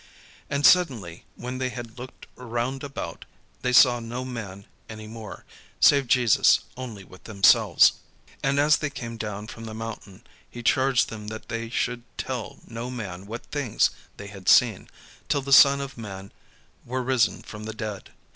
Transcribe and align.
And 0.49 0.65
suddenly, 0.65 1.25
when 1.35 1.59
they 1.59 1.69
had 1.69 1.99
looked 1.99 2.25
round 2.35 2.83
about, 2.83 3.23
they 3.61 3.71
saw 3.71 3.99
no 3.99 4.25
man 4.25 4.65
any 4.89 5.05
more, 5.05 5.45
save 5.79 6.07
Jesus 6.07 6.61
only 6.75 7.03
with 7.03 7.25
themselves. 7.25 7.93
And 8.41 8.59
as 8.59 8.77
they 8.77 8.89
came 8.89 9.15
down 9.15 9.45
from 9.45 9.65
the 9.65 9.75
mountain, 9.75 10.23
he 10.49 10.63
charged 10.63 11.09
them 11.09 11.27
that 11.27 11.49
they 11.49 11.69
should 11.69 12.01
tell 12.17 12.57
no 12.67 12.89
man 12.89 13.27
what 13.27 13.45
things 13.51 13.91
they 14.17 14.25
had 14.25 14.49
seen, 14.49 14.89
till 15.29 15.43
the 15.43 15.53
Son 15.53 15.79
of 15.79 15.99
man 15.99 16.31
were 16.83 17.03
risen 17.03 17.43
from 17.43 17.65
the 17.65 17.73
dead. 17.75 18.09